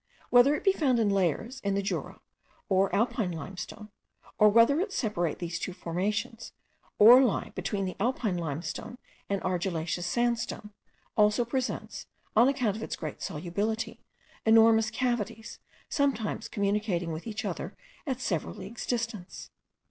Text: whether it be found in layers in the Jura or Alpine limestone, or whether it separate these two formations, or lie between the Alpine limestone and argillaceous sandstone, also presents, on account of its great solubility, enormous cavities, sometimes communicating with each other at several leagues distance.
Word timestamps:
whether 0.31 0.55
it 0.55 0.63
be 0.63 0.71
found 0.71 0.97
in 0.97 1.09
layers 1.09 1.59
in 1.59 1.75
the 1.75 1.81
Jura 1.83 2.19
or 2.69 2.89
Alpine 2.95 3.31
limestone, 3.31 3.91
or 4.39 4.49
whether 4.49 4.79
it 4.79 4.91
separate 4.91 5.37
these 5.37 5.59
two 5.59 5.73
formations, 5.73 6.53
or 6.97 7.21
lie 7.21 7.51
between 7.53 7.85
the 7.85 7.95
Alpine 7.99 8.35
limestone 8.35 8.97
and 9.29 9.43
argillaceous 9.43 10.07
sandstone, 10.07 10.71
also 11.15 11.45
presents, 11.45 12.07
on 12.35 12.47
account 12.47 12.75
of 12.75 12.81
its 12.81 12.95
great 12.95 13.21
solubility, 13.21 13.99
enormous 14.43 14.89
cavities, 14.89 15.59
sometimes 15.87 16.47
communicating 16.47 17.11
with 17.11 17.27
each 17.27 17.45
other 17.45 17.77
at 18.07 18.19
several 18.19 18.55
leagues 18.55 18.87
distance. 18.87 19.51